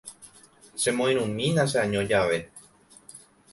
[0.81, 2.39] Chemoirũmína che'año jave.